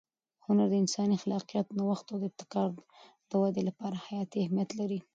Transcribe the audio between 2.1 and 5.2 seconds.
او ابتکار د وده لپاره حیاتي اهمیت لري.